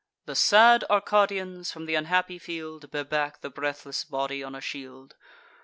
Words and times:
The 0.25 0.33
sad 0.33 0.83
Arcadians, 0.89 1.71
from 1.71 1.85
th' 1.85 1.91
unhappy 1.91 2.39
field, 2.39 2.89
Bear 2.89 3.03
back 3.03 3.41
the 3.41 3.51
breathless 3.51 4.03
body 4.03 4.41
on 4.43 4.55
a 4.55 4.59
shield. 4.59 5.15